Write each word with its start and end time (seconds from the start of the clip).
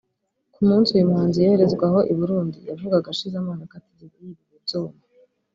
Ku 0.53 0.61
munsi 0.69 0.89
uyu 0.95 1.09
muhanzi 1.11 1.37
yoherezwaho 1.43 1.99
i 2.11 2.13
Burundi 2.19 2.59
yavugaga 2.69 3.07
ashize 3.13 3.35
amanga 3.37 3.69
ko 3.69 3.73
atigeze 3.79 4.15
yiba 4.23 4.41
ibi 4.45 4.57
byuma 4.65 4.97